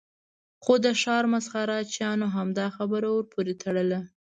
[0.63, 3.99] خو د ښار مسخره چیانو همدا خبره ور پورې تړله.